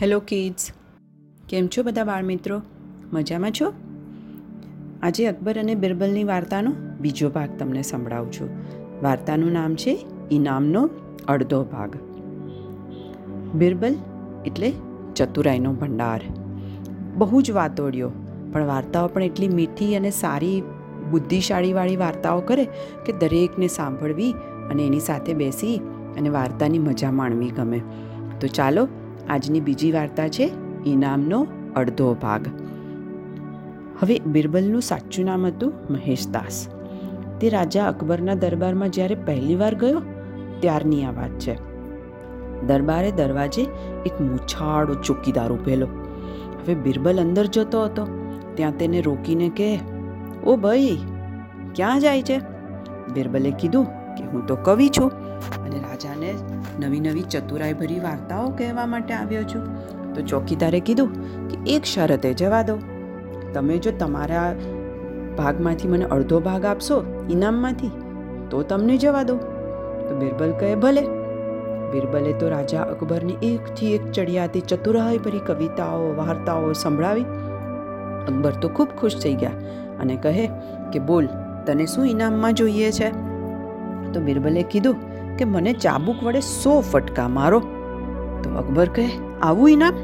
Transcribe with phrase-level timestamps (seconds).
[0.00, 0.72] Hello kids.
[1.48, 2.62] કેમ છો બધા બાળમિત્રો?
[3.12, 3.72] મજામાં છો?
[5.02, 8.50] આજે અકબર અને બિરબલની વાર્તાનો બીજો ભાગ તમને સંભળાવું છું.
[9.02, 10.90] વાર્તાનું નામ છે ઇનામનો
[11.28, 11.96] અડધો ભાગ.
[13.54, 13.96] બિરબલ
[14.46, 14.72] એટલે
[15.16, 16.20] ચતુરાઈનો ભંડાર.
[17.16, 18.10] બહુ જ વાતોડિયો,
[18.52, 20.62] પણ વાર્તાઓ પણ એટલી મીઠી અને સારી,
[21.10, 22.64] બુદ્ધિશાળીવાળી વાર્તાઓ કરે
[23.06, 24.32] કે દરેકને સાંભળવી
[24.70, 25.76] અને એની સાથે બેસી
[26.18, 27.80] અને વાર્તાની મજા માણવી ગમે.
[28.40, 28.88] તો ચાલો
[29.28, 30.50] આજની બીજી વાર્તા છે
[30.86, 32.46] ઇનામનો અડધો ભાગ.
[34.02, 36.68] હવે બિરબલનું સાચું નામ હતું મહેશદાસ.
[37.40, 40.02] તે રાજા અકબરના દરબારમાં જ્યારે પહેલીવાર ગયો,
[40.60, 41.54] ત્યારની આ વાત છે.
[42.66, 43.62] દરબારે દરવાજે
[44.06, 45.86] એક મૂછાળો ચોકીદાર ઊભેલો
[46.60, 48.06] હવે બિરબલ અંદર જતો હતો.
[48.54, 49.80] ત્યાં તેને રોકીને કહે,
[50.44, 50.98] ઓ ભાઈ,
[51.74, 52.38] ક્યાં જાય છે?
[53.14, 55.12] બિરબલે કીધું કે, હું તો કવિ છું.
[55.74, 56.34] અને રાજાને
[56.86, 59.66] નવી નવી ચતુરાઈભરી વાર્તાઓ કહેવા માટે આવ્યો છું.
[60.14, 61.08] તો ચોકીદારે કીધું
[61.48, 62.78] કે એક શરતે જવા દો.
[63.52, 64.54] તમે જો તમારા
[65.38, 67.90] ભાગમાંથી મને અડધો ભાગ આપશો ઇનામમાંથી,
[68.50, 69.36] તો તમને જવા દો.
[70.08, 71.02] તો બિરબલ કહે, ભલે.
[71.92, 77.24] બિરબલે તો રાજા અકબરની એકથી એક ચડિયાતી ચતુરાઈભરી કવિતાઓ, વાર્તાઓ સંભળાવી.
[78.28, 79.50] અકબર તો ખૂબ ખુશ થઈ ગયા
[80.00, 80.50] અને કહે
[80.92, 81.28] કે, બોલ,
[81.66, 83.10] તને શું ઇનામમાં જોઈએ છે?
[84.12, 87.60] તો બિરબલે કીધું કે મને ચાબુક વડે સો ફટકા મારો.
[88.42, 89.08] તો અકબર કહે,
[89.42, 89.94] આવું ઇનામ?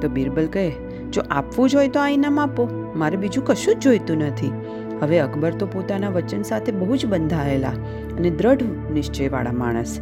[0.00, 0.70] તો બિરબલ કહે,
[1.12, 2.92] જો આપવું જ હોય તો આ ઇનામ આપો.
[2.96, 4.52] મારે બીજું કશું જ જોઈતું નથી.
[5.00, 7.68] હવે અકબર તો પોતાના વચન સાથે બહુ જ બંધાયેલા
[8.18, 8.62] અને દ્રઢ
[8.92, 10.00] નિશ્ચયવાળા માણસ.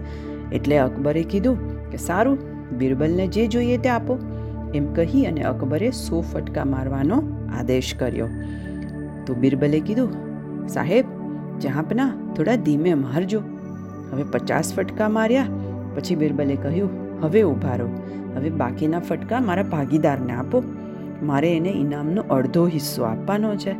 [0.52, 2.38] એટલે અકબરે કીધું કે, સારું,
[2.78, 4.18] બિરબલને જે જોઈએ તે આપો.
[4.74, 7.22] એમ કહી અને અકબરે સો ફટકા મારવાનો
[7.58, 8.28] આદેશ કર્યો.
[9.26, 10.12] તો બિરબલે કીધું,
[10.68, 11.04] સાહેબ,
[11.60, 13.42] જહાંપના, થોડા ધીમે મારજો.
[14.14, 15.46] હવે પચાસ ફટકા માર્યા,
[15.94, 16.90] પછી બિરબલે કહ્યું,
[17.22, 17.88] હવે ઊભા રહો.
[18.36, 20.62] હવે બાકીના ફટકા મારા ભાગીદારને આપો.
[21.22, 23.72] મારે એને ઇનામનો અડધો હિસ્સો આપવાનો છે.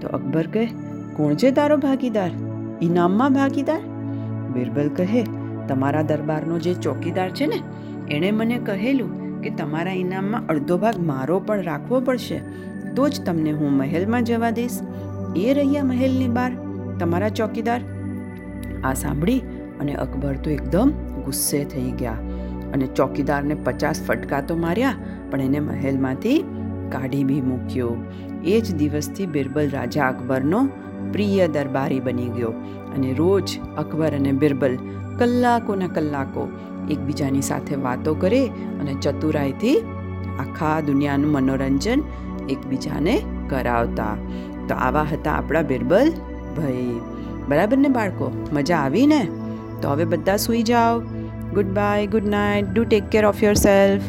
[0.00, 0.66] તો અકબર કહે,
[1.16, 2.30] કોણ છે તારો ભાગીદાર?
[2.82, 3.80] ઇનામમાં ભાગીદાર?
[4.54, 5.24] બિરબલ કહે,
[5.68, 7.62] તમારા દરબારનો જે ચોકીદાર છે ને,
[8.10, 12.38] એણે મને કહેલું કે તમારા ઇનામમાં અડધો ભાગ મારો પણ રાખવો પડશે.
[12.96, 14.80] તો જ તમને હું મહેલમાં જવા દઈશ.
[15.36, 16.52] એ રહ્યા મહેલની બહાર,
[16.98, 17.80] તમારા ચોકીદાર.
[18.84, 19.42] આ સાંભળી
[19.80, 20.90] અને અકબર તો એકદમ
[21.26, 22.20] ગુસ્સે થઈ ગયા
[22.74, 24.98] અને ચોકીદારને પચાસ ફટકા તો માર્યા,
[25.30, 26.38] પણ એને મહેલમાંથી
[26.92, 27.92] કાઢી બી મૂક્યો.
[28.52, 30.60] એ જ દિવસથી બિરબલ રાજા અકબરનો
[31.12, 32.52] પ્રિય દરબારી બની ગયો
[32.94, 34.74] અને રોજ અકબર અને બિરબલ
[35.18, 36.44] કલાકોના કલાકો
[36.94, 38.42] એકબીજાની સાથે વાતો કરે
[38.80, 39.76] અને ચતુરાઈથી
[40.44, 42.02] આખા દુનિયાનું મનોરંજન
[42.54, 43.14] એકબીજાને
[43.50, 44.14] કરાવતા.
[44.68, 46.08] તો આવા હતા આપણા બિરબલ
[46.56, 47.00] ભાઈ.
[47.48, 48.26] બરાબર ને બાળકો?
[48.52, 49.20] મજા આવી ને?
[49.82, 51.00] તો હવે બધા સૂઈ જાઓ.
[51.66, 54.02] Goodbye good night do take care of yourself